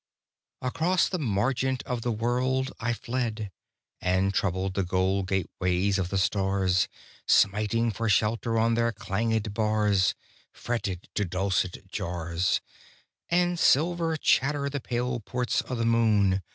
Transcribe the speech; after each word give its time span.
Across 0.63 1.09
the 1.09 1.19
margent 1.19 1.83
of 1.83 2.01
the 2.01 2.11
world 2.11 2.71
I 2.79 2.91
fled, 2.91 3.51
And 4.01 4.33
troubled 4.33 4.73
the 4.73 4.81
gold 4.83 5.27
gateways 5.27 5.99
of 5.99 6.09
the 6.09 6.17
stars, 6.17 6.87
Smiting 7.27 7.91
for 7.91 8.09
shelter 8.09 8.57
on 8.57 8.73
their 8.73 8.91
clangèd 8.91 9.53
bars; 9.53 10.15
Fretted 10.51 11.07
to 11.13 11.23
dulcet 11.23 11.87
jars 11.91 12.61
And 13.29 13.59
silvern 13.59 14.17
chatter 14.19 14.71
the 14.71 14.79
pale 14.79 15.19
ports 15.19 15.61
o' 15.69 15.75
the 15.75 15.85
moon. 15.85 16.41